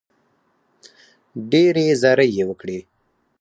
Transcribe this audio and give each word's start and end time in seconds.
ډېرې 1.51 1.85
زارۍ 2.01 2.29
یې 2.37 2.43
وکړې. 2.49 2.79